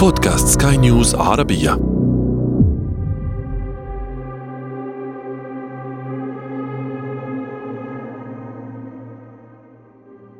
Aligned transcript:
بودكاست 0.00 0.62
سكاي 0.62 0.76
نيوز 0.76 1.14
عربية 1.14 1.70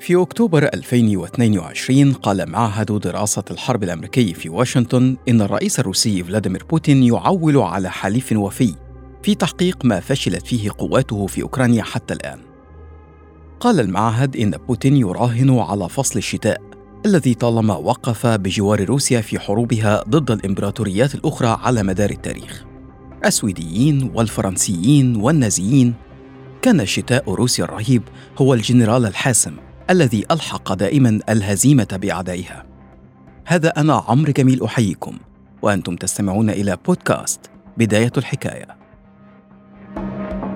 في 0.01 0.17
أكتوبر 0.17 0.65
2022 0.65 2.13
قال 2.13 2.51
معهد 2.51 2.93
دراسة 2.93 3.45
الحرب 3.51 3.83
الأمريكي 3.83 4.35
في 4.35 4.49
واشنطن 4.49 5.17
إن 5.29 5.41
الرئيس 5.41 5.81
الروسي 5.81 6.25
فلاديمير 6.25 6.65
بوتين 6.71 7.03
يعول 7.03 7.57
على 7.57 7.91
حليف 7.91 8.33
وفي 8.33 8.75
في 9.23 9.35
تحقيق 9.35 9.85
ما 9.85 10.01
فشلت 10.01 10.47
فيه 10.47 10.71
قواته 10.79 11.27
في 11.27 11.43
أوكرانيا 11.43 11.83
حتى 11.83 12.15
الآن. 12.15 12.39
قال 13.61 13.81
المعهد 13.81 14.37
إن 14.37 14.51
بوتين 14.51 14.97
يراهن 14.97 15.59
على 15.59 15.89
فصل 15.89 16.19
الشتاء 16.19 16.80
الذي 17.07 17.35
طالما 17.35 17.75
وقف 17.75 18.27
بجوار 18.27 18.85
روسيا 18.85 19.21
في 19.21 19.39
حروبها 19.39 20.05
ضد 20.09 20.31
الإمبراطوريات 20.31 21.15
الأخرى 21.15 21.59
على 21.63 21.83
مدار 21.83 22.11
التاريخ. 22.11 22.65
السويديين 23.25 24.11
والفرنسيين 24.15 25.17
والنازيين. 25.17 25.95
كان 26.63 26.87
شتاء 26.87 27.31
روسيا 27.35 27.65
الرهيب 27.65 28.03
هو 28.39 28.55
الجنرال 28.55 29.07
الحاسم 29.07 29.57
الذي 29.91 30.25
ألحق 30.31 30.73
دائما 30.73 31.21
الهزيمة 31.29 31.99
بأعدائها. 32.03 32.67
هذا 33.47 33.69
أنا 33.69 34.05
عمرو 34.09 34.33
جميل 34.33 34.65
أحييكم. 34.65 35.19
وأنتم 35.63 35.97
تستمعون 35.97 36.51
إلى 36.51 36.79
بودكاست 36.87 37.41
بداية 37.77 38.13
الحكاية. 38.17 38.67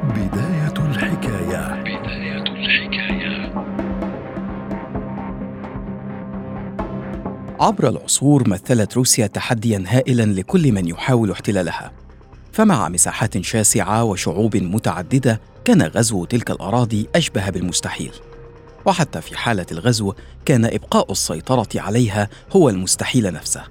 بداية 0.04 0.74
الحكاية. 0.78 1.82
بداية 1.82 2.42
الحكاية. 2.42 3.13
عبر 7.64 7.88
العصور 7.88 8.48
مثلت 8.48 8.96
روسيا 8.96 9.26
تحديا 9.26 9.84
هائلا 9.86 10.22
لكل 10.22 10.72
من 10.72 10.88
يحاول 10.88 11.30
احتلالها. 11.30 11.92
فمع 12.52 12.88
مساحات 12.88 13.40
شاسعة 13.40 14.04
وشعوب 14.04 14.56
متعددة 14.56 15.40
كان 15.64 15.82
غزو 15.82 16.24
تلك 16.24 16.50
الأراضي 16.50 17.08
أشبه 17.14 17.50
بالمستحيل. 17.50 18.12
وحتى 18.86 19.20
في 19.20 19.36
حالة 19.36 19.66
الغزو 19.72 20.14
كان 20.44 20.64
إبقاء 20.64 21.12
السيطرة 21.12 21.68
عليها 21.76 22.28
هو 22.52 22.68
المستحيل 22.68 23.32
نفسه. 23.32 23.62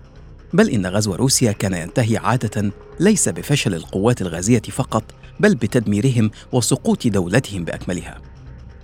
بل 0.54 0.70
إن 0.70 0.86
غزو 0.88 1.16
روسيا 1.16 1.52
كان 1.52 1.74
ينتهي 1.74 2.18
عادة 2.18 2.72
ليس 3.00 3.30
بفشل 3.30 3.74
القوات 3.74 4.22
الغازية 4.22 4.62
فقط 4.62 5.04
بل 5.40 5.56
بتدميرهم 5.56 6.32
وسقوط 6.52 7.08
دولتهم 7.08 7.64
بأكملها. 7.64 8.22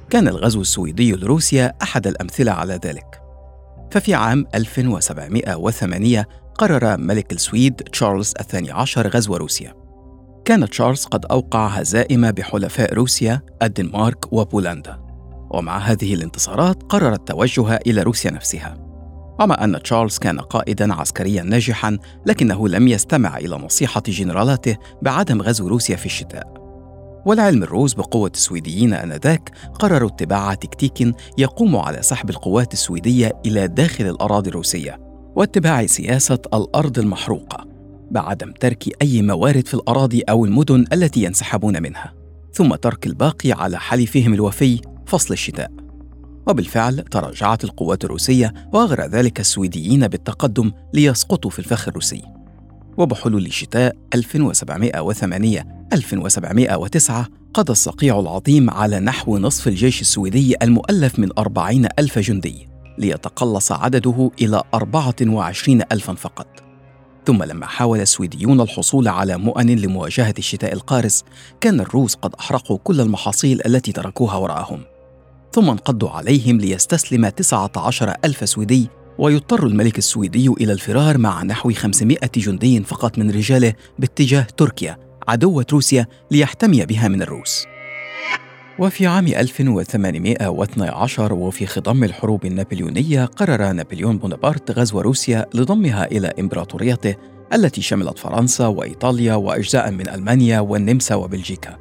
كان 0.09 0.27
الغزو 0.27 0.61
السويدي 0.61 1.11
لروسيا 1.11 1.73
أحد 1.81 2.07
الأمثلة 2.07 2.51
على 2.51 2.79
ذلك. 2.85 3.18
ففي 3.91 4.13
عام 4.13 4.45
1708 4.55 6.27
قرر 6.57 6.97
ملك 6.97 7.31
السويد 7.31 7.75
تشارلز 7.75 8.33
الثاني 8.39 8.71
عشر 8.71 9.07
غزو 9.07 9.35
روسيا. 9.35 9.73
كان 10.45 10.69
تشارلز 10.69 11.05
قد 11.05 11.25
أوقع 11.25 11.67
هزائم 11.67 12.31
بحلفاء 12.31 12.93
روسيا 12.93 13.41
الدنمارك 13.63 14.33
وبولندا. 14.33 14.99
ومع 15.51 15.77
هذه 15.77 16.13
الانتصارات 16.13 16.83
قرر 16.83 17.13
التوجه 17.13 17.75
إلى 17.75 18.01
روسيا 18.01 18.31
نفسها. 18.31 18.77
ومع 19.41 19.63
أن 19.63 19.83
تشارلز 19.83 20.17
كان 20.17 20.39
قائدا 20.39 20.93
عسكريا 20.93 21.43
ناجحا 21.43 21.97
لكنه 22.25 22.67
لم 22.67 22.87
يستمع 22.87 23.37
إلى 23.37 23.55
نصيحة 23.55 24.03
جنرالاته 24.07 24.77
بعدم 25.01 25.41
غزو 25.41 25.67
روسيا 25.67 25.95
في 25.95 26.05
الشتاء. 26.05 26.58
ولعلم 27.25 27.63
الروس 27.63 27.93
بقوة 27.93 28.31
السويديين 28.35 28.93
آنذاك 28.93 29.51
قرروا 29.79 30.09
اتباع 30.09 30.53
تكتيك 30.53 31.15
يقوم 31.37 31.75
على 31.75 32.01
سحب 32.01 32.29
القوات 32.29 32.73
السويدية 32.73 33.31
إلى 33.45 33.67
داخل 33.67 34.05
الأراضي 34.07 34.49
الروسية 34.49 34.99
واتباع 35.35 35.85
سياسة 35.85 36.39
الأرض 36.53 36.99
المحروقة 36.99 37.65
بعدم 38.11 38.51
ترك 38.51 39.01
أي 39.01 39.21
موارد 39.21 39.67
في 39.67 39.73
الأراضي 39.73 40.21
أو 40.21 40.45
المدن 40.45 40.85
التي 40.93 41.23
ينسحبون 41.23 41.81
منها 41.81 42.13
ثم 42.53 42.75
ترك 42.75 43.07
الباقي 43.07 43.51
على 43.51 43.79
حليفهم 43.79 44.33
الوفي 44.33 44.81
فصل 45.05 45.33
الشتاء. 45.33 45.71
وبالفعل 46.47 47.03
تراجعت 47.03 47.63
القوات 47.63 48.05
الروسية 48.05 48.53
وأغرى 48.73 49.07
ذلك 49.07 49.39
السويديين 49.39 50.07
بالتقدم 50.07 50.71
ليسقطوا 50.93 51.51
في 51.51 51.59
الفخ 51.59 51.87
الروسي. 51.87 52.38
وبحلول 52.99 53.53
شتاء 53.53 53.95
1708 54.13 55.85
1709 55.93 57.27
قضى 57.53 57.71
الصقيع 57.71 58.19
العظيم 58.19 58.69
على 58.69 58.99
نحو 58.99 59.37
نصف 59.37 59.67
الجيش 59.67 60.01
السويدي 60.01 60.55
المؤلف 60.61 61.19
من 61.19 61.29
أربعين 61.37 61.87
ألف 61.99 62.19
جندي 62.19 62.67
ليتقلص 62.97 63.71
عدده 63.71 64.31
إلى 64.41 64.63
أربعة 64.73 65.15
وعشرين 65.21 65.81
ألفا 65.91 66.13
فقط. 66.13 66.47
ثم 67.25 67.43
لما 67.43 67.65
حاول 67.65 67.99
السويديون 67.99 68.61
الحصول 68.61 69.07
على 69.07 69.37
مؤن 69.37 69.69
لمواجهة 69.69 70.33
الشتاء 70.37 70.73
القارس 70.73 71.23
كان 71.61 71.79
الروس 71.79 72.15
قد 72.15 72.35
أحرقوا 72.35 72.77
كل 72.83 73.01
المحاصيل 73.01 73.61
التي 73.65 73.91
تركوها 73.91 74.35
وراءهم. 74.35 74.81
ثم 75.53 75.69
انقضوا 75.69 76.09
عليهم 76.09 76.57
ليستسلم 76.57 77.29
19 77.29 78.13
ألف 78.25 78.49
سويدي 78.49 78.89
ويضطر 79.19 79.67
الملك 79.67 79.97
السويدي 79.97 80.47
إلى 80.47 80.73
الفرار 80.73 81.17
مع 81.17 81.43
نحو 81.43 81.73
500 81.73 82.17
جندي 82.35 82.83
فقط 82.83 83.17
من 83.17 83.31
رجاله 83.31 83.73
باتجاه 83.99 84.47
تركيا 84.57 84.97
عدوة 85.27 85.65
روسيا 85.71 86.07
ليحتمي 86.31 86.85
بها 86.85 87.07
من 87.07 87.21
الروس. 87.21 87.65
وفي 88.79 89.07
عام 89.07 89.27
1812 89.27 91.33
وفي 91.33 91.65
خضم 91.65 92.03
الحروب 92.03 92.45
النابليونية 92.45 93.25
قرر 93.25 93.71
نابليون 93.71 94.17
بونابرت 94.17 94.71
غزو 94.71 95.01
روسيا 95.01 95.45
لضمها 95.53 96.05
إلى 96.05 96.33
إمبراطوريته 96.39 97.15
التي 97.53 97.81
شملت 97.81 98.19
فرنسا 98.19 98.67
وإيطاليا 98.67 99.35
وأجزاء 99.35 99.91
من 99.91 100.09
ألمانيا 100.09 100.59
والنمسا 100.59 101.15
وبلجيكا. 101.15 101.77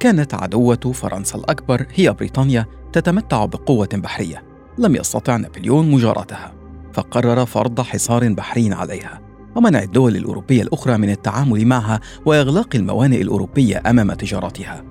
كانت 0.00 0.34
عدوة 0.34 0.92
فرنسا 0.94 1.38
الأكبر 1.38 1.86
هي 1.94 2.12
بريطانيا 2.12 2.66
تتمتع 2.92 3.44
بقوة 3.44 3.88
بحرية. 3.92 4.53
لم 4.78 4.96
يستطع 4.96 5.36
نابليون 5.36 5.90
مجاراتها 5.90 6.52
فقرر 6.92 7.46
فرض 7.46 7.80
حصار 7.80 8.32
بحري 8.32 8.72
عليها 8.72 9.20
ومنع 9.56 9.82
الدول 9.82 10.16
الأوروبية 10.16 10.62
الأخرى 10.62 10.98
من 10.98 11.10
التعامل 11.10 11.66
معها 11.66 12.00
وإغلاق 12.26 12.68
الموانئ 12.74 13.22
الأوروبية 13.22 13.82
أمام 13.86 14.12
تجارتها 14.12 14.84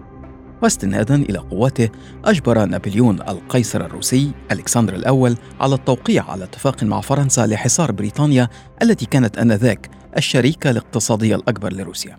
واستنادا 0.64 1.16
إلى 1.16 1.38
قوته 1.38 1.90
أجبر 2.26 2.66
نابليون 2.66 3.22
القيصر 3.22 3.86
الروسي 3.86 4.32
ألكسندر 4.52 4.96
الأول 4.96 5.38
على 5.62 5.76
التوقيع 5.76 6.32
على 6.32 6.44
اتفاق 6.44 6.84
مع 6.84 7.02
فرنسا 7.02 7.48
لحصار 7.48 7.92
بريطانيا 7.92 8.50
التي 8.82 9.06
كانت 9.06 9.38
آنذاك 9.38 9.90
الشريكة 10.18 10.70
الاقتصادية 10.70 11.36
الأكبر 11.36 11.74
لروسيا. 11.74 12.18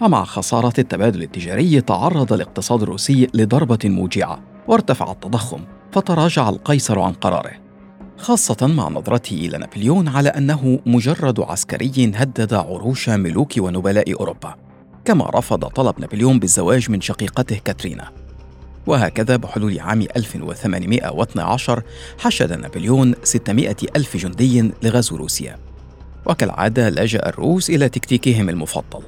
ومع 0.00 0.24
خسارة 0.24 0.72
التبادل 0.78 1.22
التجاري 1.22 1.80
تعرض 1.80 2.32
الاقتصاد 2.32 2.82
الروسي 2.82 3.28
لضربة 3.34 3.78
موجعة 3.84 4.40
وارتفع 4.68 5.12
التضخم. 5.12 5.60
فتراجع 5.92 6.48
القيصر 6.48 7.00
عن 7.00 7.12
قراره 7.12 7.52
خاصة 8.18 8.66
مع 8.66 8.88
نظرته 8.88 9.34
إلى 9.34 9.58
نابليون 9.58 10.08
على 10.08 10.28
أنه 10.28 10.80
مجرد 10.86 11.40
عسكري 11.40 12.12
هدد 12.14 12.54
عروش 12.54 13.08
ملوك 13.08 13.52
ونبلاء 13.58 14.12
أوروبا 14.20 14.54
كما 15.04 15.30
رفض 15.34 15.64
طلب 15.64 16.00
نابليون 16.00 16.38
بالزواج 16.38 16.90
من 16.90 17.00
شقيقته 17.00 17.60
كاترينا. 17.64 18.12
وهكذا 18.86 19.36
بحلول 19.36 19.80
عام 19.80 20.00
1812 20.16 21.82
حشد 22.18 22.52
نابليون 22.52 23.14
600 23.22 23.76
ألف 23.96 24.16
جندي 24.16 24.72
لغزو 24.82 25.16
روسيا. 25.16 25.58
وكالعادة 26.26 26.90
لجأ 26.90 27.28
الروس 27.28 27.70
إلى 27.70 27.88
تكتيكهم 27.88 28.48
المفضل 28.48 29.02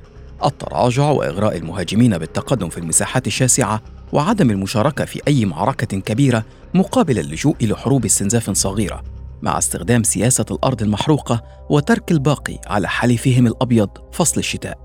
التراجع 0.44 1.10
وإغراء 1.10 1.56
المهاجمين 1.56 2.18
بالتقدم 2.18 2.68
في 2.68 2.78
المساحات 2.78 3.26
الشاسعة 3.26 3.82
وعدم 4.12 4.50
المشاركة 4.50 5.04
في 5.04 5.20
أي 5.28 5.44
معركة 5.44 6.00
كبيرة 6.00 6.44
مقابل 6.74 7.18
اللجوء 7.18 7.56
إلى 7.60 7.76
حروب 7.76 8.04
استنزاف 8.04 8.50
صغيرة 8.50 9.02
مع 9.42 9.58
استخدام 9.58 10.02
سياسة 10.02 10.44
الأرض 10.50 10.82
المحروقة 10.82 11.42
وترك 11.70 12.12
الباقي 12.12 12.58
على 12.66 12.88
حليفهم 12.88 13.46
الأبيض 13.46 13.88
فصل 14.12 14.40
الشتاء. 14.40 14.78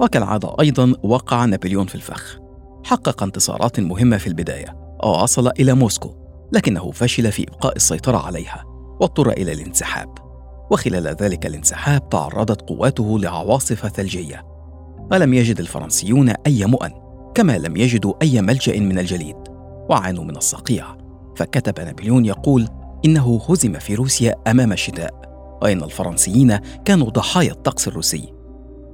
وكالعادة 0.00 0.56
أيضا 0.60 0.94
وقع 1.02 1.44
نابليون 1.44 1.86
في 1.86 1.94
الفخ. 1.94 2.38
حقق 2.84 3.22
انتصارات 3.22 3.80
مهمة 3.80 4.16
في 4.16 4.26
البداية 4.26 4.76
ووصل 5.04 5.48
إلى 5.48 5.74
موسكو 5.74 6.14
لكنه 6.52 6.90
فشل 6.90 7.32
في 7.32 7.42
إبقاء 7.42 7.76
السيطرة 7.76 8.26
عليها 8.26 8.64
واضطر 9.00 9.30
إلى 9.30 9.52
الانسحاب. 9.52 10.18
وخلال 10.70 11.06
ذلك 11.06 11.46
الانسحاب 11.46 12.08
تعرضت 12.08 12.62
قواته 12.68 13.18
لعواصف 13.18 13.86
ثلجية. 13.86 14.46
ولم 15.12 15.34
يجد 15.34 15.60
الفرنسيون 15.60 16.28
أي 16.28 16.64
مؤن. 16.66 17.03
كما 17.34 17.58
لم 17.58 17.76
يجدوا 17.76 18.14
أي 18.22 18.42
ملجأ 18.42 18.80
من 18.80 18.98
الجليد 18.98 19.36
وعانوا 19.90 20.24
من 20.24 20.36
الصقيع. 20.36 20.86
فكتب 21.36 21.80
نابليون 21.80 22.24
يقول 22.24 22.68
إنه 23.04 23.40
هزم 23.48 23.78
في 23.78 23.94
روسيا 23.94 24.34
أمام 24.46 24.72
الشتاء 24.72 25.10
وإن 25.62 25.82
الفرنسيين 25.82 26.58
كانوا 26.84 27.10
ضحايا 27.10 27.52
الطقس 27.52 27.88
الروسي. 27.88 28.32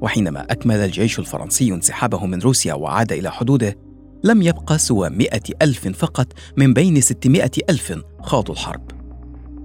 وحينما 0.01 0.43
أكمل 0.43 0.77
الجيش 0.77 1.19
الفرنسي 1.19 1.75
انسحابه 1.75 2.27
من 2.27 2.39
روسيا 2.39 2.75
وعاد 2.75 3.13
إلى 3.13 3.31
حدوده 3.31 3.77
لم 4.25 4.43
يبقى 4.43 4.79
سوى 4.79 5.11
مئة 5.11 5.43
ألف 5.63 5.89
فقط 5.89 6.33
من 6.57 6.75
بين 6.75 7.01
ستمائة 7.01 7.51
ألف 7.71 8.01
خاضوا 8.23 8.55
الحرب. 8.55 8.91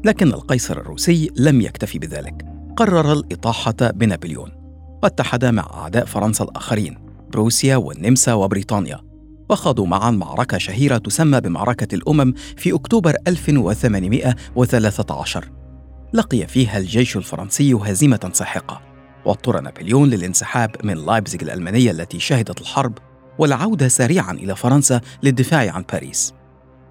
لكن 0.06 0.28
القيصر 0.28 0.78
الروسي 0.78 1.32
لم 1.36 1.62
يكتفي 1.62 2.00
بذلك 2.00 2.46
قرر 2.78 3.14
الإطاحة 3.14 3.76
بنابليون 3.82 4.52
واتحد 5.04 5.46
مع 5.46 5.68
أعداء 5.74 6.06
فرنسا 6.06 6.44
الآخرين. 6.44 7.05
بروسيا 7.32 7.76
والنمسا 7.76 8.34
وبريطانيا. 8.34 9.02
وخاضوا 9.50 9.88
معا 9.88 10.12
معركة 10.12 10.58
شهيرة 10.58 10.98
تسمى 10.98 11.42
بمعركة 11.42 11.96
الأمم 11.96 12.34
في 12.58 12.74
أكتوبر 12.74 13.16
1813 13.28 15.52
لقي 16.14 16.48
فيها 16.48 16.78
الجيش 16.78 17.18
الفرنسي 17.18 17.74
هزيمة 17.74 18.30
ساحقة 18.34 18.82
واضطر 19.26 19.60
نابليون 19.60 20.10
للانسحاب 20.10 20.76
من 20.84 21.06
لايبزيغ 21.06 21.42
الألمانية 21.42 21.92
التي 21.92 22.20
شهدت 22.20 22.62
الحرب 22.62 22.98
والعودة 23.40 23.88
سريعا 23.88 24.32
إلى 24.32 24.56
فرنسا 24.56 25.02
للدفاع 25.24 25.72
عن 25.72 25.84
باريس. 25.94 26.34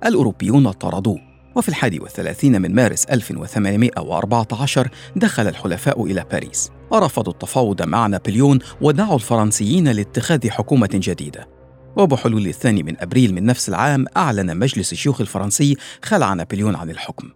الأوروبيون 0.06 0.70
طردوه 0.70 1.18
وفي 1.56 1.68
الحادي 1.68 2.00
والثلاثين 2.00 2.62
من 2.62 2.74
مارس 2.74 3.04
1814 3.04 4.88
دخل 5.16 5.48
الحلفاء 5.48 6.04
إلى 6.04 6.24
باريس. 6.32 6.70
ورفضوا 6.90 7.32
التفاوض 7.32 7.82
مع 7.82 8.06
نابليون 8.06 8.58
ودعوا 8.80 9.14
الفرنسيين 9.14 9.88
لاتخاذ 9.88 10.50
حكومة 10.50 10.90
جديدة. 10.92 11.48
وبحلول 11.96 12.46
الثاني 12.46 12.82
من 12.82 13.00
أبريل 13.00 13.34
من 13.34 13.44
نفس 13.44 13.68
العام 13.68 14.06
أعلن 14.16 14.56
مجلس 14.56 14.92
الشيوخ 14.92 15.20
الفرنسي 15.20 15.76
خلع 16.02 16.34
نابليون 16.34 16.74
عن 16.74 16.90
الحكم. 16.90 17.30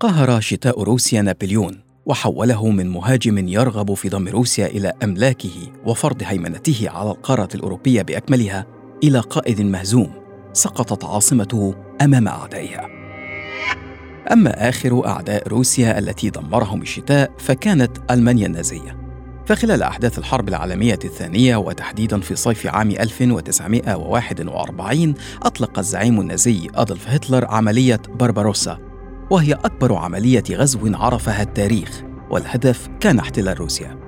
قهر 0.00 0.40
شتاء 0.40 0.82
روسيا 0.82 1.22
نابليون 1.22 1.80
وحوله 2.06 2.68
من 2.68 2.88
مهاجم 2.88 3.48
يرغب 3.48 3.94
في 3.94 4.08
ضم 4.08 4.28
روسيا 4.28 4.66
إلى 4.66 4.92
أملاكه 5.02 5.72
وفرض 5.86 6.22
هيمنته 6.22 6.90
على 6.90 7.10
القارة 7.10 7.48
الأوروبية 7.54 8.02
بأكملها 8.02 8.66
إلى 9.04 9.20
قائد 9.20 9.60
مهزوم 9.60 10.12
سقطت 10.52 11.04
عاصمته 11.04 11.74
أمام 12.02 12.28
أعدائها. 12.28 12.97
أما 14.32 14.68
آخر 14.68 15.06
أعداء 15.06 15.48
روسيا 15.48 15.98
التي 15.98 16.30
دمرهم 16.30 16.82
الشتاء 16.82 17.30
فكانت 17.38 17.98
ألمانيا 18.10 18.46
النازية. 18.46 18.98
فخلال 19.46 19.82
أحداث 19.82 20.18
الحرب 20.18 20.48
العالمية 20.48 20.98
الثانية 21.04 21.56
وتحديدا 21.56 22.20
في 22.20 22.36
صيف 22.36 22.66
عام 22.66 22.90
1941 22.90 25.14
أطلق 25.42 25.78
الزعيم 25.78 26.20
النازي 26.20 26.68
أدولف 26.74 27.08
هتلر 27.08 27.44
عملية 27.44 28.00
برباروسا 28.08 28.78
وهي 29.30 29.52
أكبر 29.52 29.94
عملية 29.94 30.44
غزو 30.50 30.94
عرفها 30.94 31.42
التاريخ 31.42 32.02
والهدف 32.30 32.88
كان 33.00 33.18
احتلال 33.18 33.60
روسيا. 33.60 33.98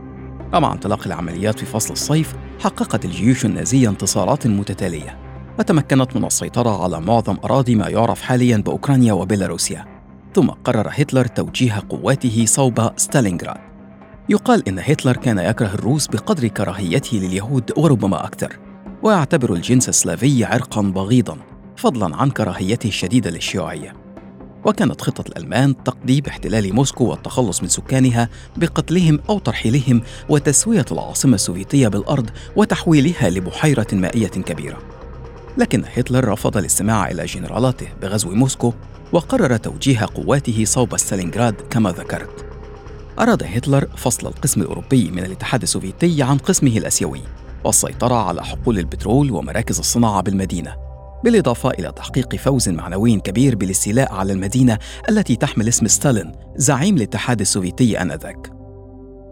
ومع 0.54 0.72
انطلاق 0.72 1.06
العمليات 1.06 1.58
في 1.58 1.66
فصل 1.66 1.92
الصيف 1.92 2.34
حققت 2.60 3.04
الجيوش 3.04 3.44
النازية 3.44 3.88
انتصارات 3.88 4.46
متتالية 4.46 5.18
وتمكنت 5.58 6.16
من 6.16 6.24
السيطرة 6.24 6.82
على 6.82 7.00
معظم 7.00 7.36
أراضي 7.44 7.74
ما 7.74 7.88
يعرف 7.88 8.22
حاليا 8.22 8.56
بأوكرانيا 8.56 9.12
وبيلاروسيا. 9.12 9.99
ثم 10.34 10.50
قرر 10.50 10.88
هتلر 10.90 11.26
توجيه 11.26 11.82
قواته 11.88 12.44
صوب 12.46 12.90
ستالينغراد 12.96 13.60
يقال 14.28 14.68
إن 14.68 14.78
هتلر 14.78 15.16
كان 15.16 15.38
يكره 15.38 15.74
الروس 15.74 16.06
بقدر 16.06 16.48
كراهيته 16.48 17.16
لليهود 17.16 17.72
وربما 17.76 18.24
أكثر 18.24 18.58
ويعتبر 19.02 19.52
الجنس 19.52 19.88
السلافي 19.88 20.44
عرقا 20.44 20.82
بغيضا 20.82 21.38
فضلا 21.76 22.16
عن 22.16 22.30
كراهيته 22.30 22.88
الشديدة 22.88 23.30
للشيوعية 23.30 23.94
وكانت 24.64 25.00
خطة 25.00 25.28
الألمان 25.28 25.82
تقضيب 25.84 26.26
احتلال 26.26 26.74
موسكو 26.74 27.04
والتخلص 27.04 27.62
من 27.62 27.68
سكانها 27.68 28.28
بقتلهم 28.56 29.20
أو 29.28 29.38
ترحيلهم 29.38 30.02
وتسوية 30.28 30.84
العاصمة 30.92 31.34
السوفيتية 31.34 31.88
بالأرض 31.88 32.30
وتحويلها 32.56 33.30
لبحيرة 33.30 33.86
مائية 33.92 34.28
كبيرة. 34.28 34.99
لكن 35.58 35.84
هتلر 35.94 36.28
رفض 36.28 36.56
الاستماع 36.56 37.10
إلى 37.10 37.24
جنرالاته 37.24 37.88
بغزو 38.02 38.30
موسكو 38.30 38.72
وقرر 39.12 39.56
توجيه 39.56 40.08
قواته 40.14 40.64
صوب 40.64 40.96
ستالينغراد 40.96 41.54
كما 41.54 41.90
ذكرت. 41.90 42.46
أراد 43.18 43.42
هتلر 43.42 43.88
فصل 43.96 44.26
القسم 44.26 44.62
الأوروبي 44.62 45.10
من 45.10 45.24
الاتحاد 45.24 45.62
السوفيتي 45.62 46.22
عن 46.22 46.38
قسمه 46.38 46.78
الآسيوي 46.78 47.20
والسيطرة 47.64 48.14
على 48.14 48.44
حقول 48.44 48.78
البترول 48.78 49.30
ومراكز 49.30 49.78
الصناعة 49.78 50.22
بالمدينة 50.22 50.76
بالإضافة 51.24 51.70
إلى 51.70 51.92
تحقيق 51.96 52.36
فوز 52.36 52.68
معنوي 52.68 53.20
كبير 53.20 53.56
بالاستيلاء 53.56 54.12
على 54.12 54.32
المدينة 54.32 54.78
التي 55.08 55.36
تحمل 55.36 55.68
اسم 55.68 55.86
ستالين 55.86 56.32
زعيم 56.56 56.96
الاتحاد 56.96 57.40
السوفيتي 57.40 58.02
آنذاك 58.02 58.50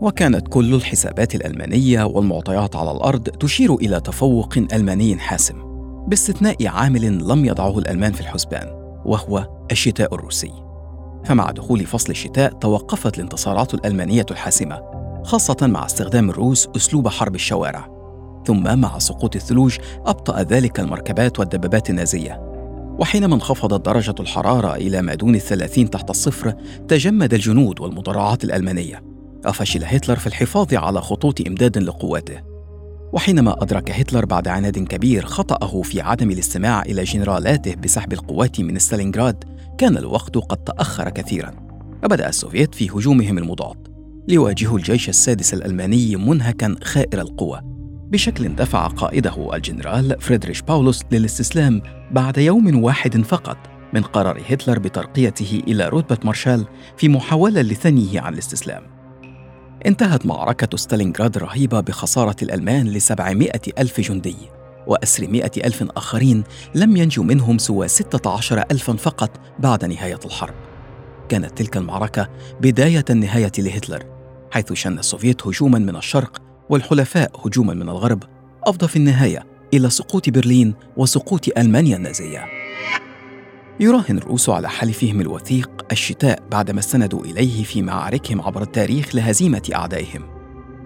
وكانت 0.01 0.49
كل 0.49 0.75
الحسابات 0.75 1.35
الألمانية 1.35 2.05
والمعطيات 2.05 2.77
على 2.77 2.91
الأرض 2.91 3.23
تشير 3.23 3.75
إلى 3.75 4.01
تفوق 4.01 4.59
ألماني 4.73 5.19
حاسم 5.19 5.68
باستثناء 6.09 6.67
عامل 6.67 7.29
لم 7.29 7.45
يضعه 7.45 7.79
الألمان 7.79 8.13
في 8.13 8.21
الحسبان 8.21 8.69
وهو 9.05 9.49
الشتاء 9.73 10.15
الروسي. 10.15 10.53
فمع 11.25 11.51
دخول 11.51 11.87
فصل 11.87 12.11
الشتاء 12.11 12.53
توقفت 12.53 13.19
الانتصارات 13.19 13.75
الألمانية 13.75 14.27
الحاسمة 14.31 14.83
خاصة 15.25 15.57
مع 15.63 15.87
استخدام 15.87 16.31
الروس 16.31 16.69
أسلوب 16.77 17.09
حرب 17.09 17.35
الشوارع. 17.35 17.89
ثم 18.47 18.79
مع 18.79 18.99
سقوط 18.99 19.37
الثلوج 19.37 19.77
أبطأ 20.07 20.43
ذلك 20.43 20.81
المركبات 20.81 21.39
والدبابات 21.39 21.91
النازية. 21.91 22.41
وحينما 22.99 23.35
انخفضت 23.35 23.87
درجة 23.87 24.15
الحرارة 24.21 24.75
إلى 24.75 25.03
ما 25.03 25.15
دون 25.15 25.35
الثلاثين 25.35 25.91
تحت 25.91 26.11
الصفر 26.11 26.55
تجمد 26.89 27.35
الجنود 27.35 27.81
والمدرعات 27.81 28.45
الألمانية. 28.45 29.03
وفشل 29.47 29.85
هتلر 29.85 30.17
في 30.17 30.27
الحفاظ 30.27 30.75
على 30.75 31.01
خطوط 31.01 31.41
إمداد 31.47 31.79
لقواته. 31.79 32.48
وحينما 33.13 33.63
أدرك 33.63 33.91
هتلر 33.91 34.25
بعد 34.25 34.49
عناد 34.49 34.79
كبير 34.79 35.25
خطأه 35.27 35.83
في 35.83 36.01
عدم 36.01 36.31
الاستماع 36.31 36.83
إلى 36.83 37.05
جنرالاته 37.05 37.75
بسحب 37.75 38.13
القوات 38.13 38.61
من 38.61 38.79
ستالينغراد 38.79 39.45
كان 39.79 39.97
الوقت 39.97 40.37
قد 40.37 40.57
تأخر 40.57 41.11
كثيرا. 41.11 41.51
وبدأ 42.05 42.29
السوفيت 42.29 42.75
في 42.75 42.89
هجومهم 42.91 43.39
المضاد 43.39 43.89
ليواجهوا 44.29 44.79
الجيش 44.79 45.09
السادس 45.09 45.55
الألماني 45.55 46.17
منهكا 46.17 46.77
خائر 46.85 47.21
القوى. 47.21 47.61
بشكل 48.11 48.55
دفع 48.55 48.87
قائده 48.87 49.55
الجنرال 49.55 50.17
فريدريش 50.21 50.63
باولوس 50.63 51.03
للاستسلام 51.13 51.83
بعد 52.11 52.39
يوم 52.39 52.83
واحد 52.85 53.25
فقط 53.25 53.59
من 53.95 54.03
قرار 54.03 54.43
هتلر 54.49 54.79
بترقيته 54.79 55.63
إلى 55.67 55.89
رتبة 55.89 56.19
مارشال 56.25 56.67
في 56.97 57.09
محاولة 57.09 57.61
لثنيه 57.63 58.21
عن 58.21 58.33
الاستسلام. 58.33 58.98
انتهت 59.87 60.27
معركة 60.27 60.77
ستالينغراد 60.77 61.37
الرهيبة 61.37 61.81
بخسارة 61.81 62.37
الألمان 62.43 62.87
لسبعمائة 62.87 63.61
ألف 63.79 64.01
جندي 64.01 64.37
وأسر 64.87 65.29
مائة 65.29 65.51
ألف 65.57 65.85
آخرين 65.97 66.45
لم 66.75 66.97
ينجو 66.97 67.23
منهم 67.23 67.59
سوى 67.59 67.89
ستة 67.89 68.31
عشر 68.31 68.65
ألفا 68.71 68.93
فقط 68.93 69.31
بعد 69.59 69.85
نهاية 69.85 70.19
الحرب. 70.25 70.55
كانت 71.29 71.59
تلك 71.59 71.77
المعركة 71.77 72.29
بداية 72.61 73.05
النهاية 73.11 73.53
لهتلر 73.59 74.05
حيث 74.51 74.73
شن 74.73 74.99
السوفيت 74.99 75.47
هجوما 75.47 75.79
من 75.79 75.97
الشرق 75.97 76.43
والحلفاء 76.71 77.47
هجوما 77.47 77.75
من 77.75 77.89
الغرب 77.89 78.23
افضى 78.65 78.89
في 78.89 78.97
النهاية 78.97 79.47
إلى 79.75 79.91
سقوط 79.91 80.31
برلين 80.31 80.75
وسقوط 80.97 81.59
ألمانيا 81.59 81.97
النازية. 81.97 82.45
يراهن 83.81 84.19
الروس 84.19 84.49
على 84.51 84.69
حلفهم 84.69 85.21
الوثيق 85.21 85.71
الشتاء 85.93 86.43
بعدما 86.51 86.79
استندوا 86.79 87.25
إليه 87.25 87.65
في 87.65 87.83
معاركهم 87.83 88.41
عبر 88.41 88.63
التاريخ 88.63 89.15
لهزيمة 89.15 89.71
أعدائهم. 89.75 90.23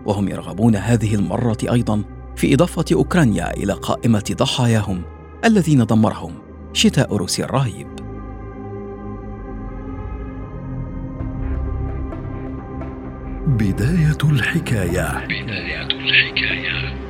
وهم 0.04 0.28
يرغبون 0.28 0.76
هذه 0.76 1.14
المرة 1.14 1.56
أيضا 1.72 2.02
في 2.37 2.54
إضافة 2.54 2.84
أوكرانيا 2.92 3.56
إلى 3.56 3.72
قائمة 3.72 4.34
ضحاياهم 4.38 5.02
الذين 5.44 5.87
دمرهم 5.87 6.34
شتاء 6.72 7.16
روسيا 7.16 7.44
الرهيب. 7.44 7.87
بداية 13.46 14.30
الحكاية. 14.30 15.26
بداية 15.26 15.87
الحكاية. 15.87 17.01